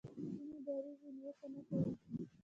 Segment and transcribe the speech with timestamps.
[0.37, 1.83] ځینې ډارېږي نیوکه نه کوي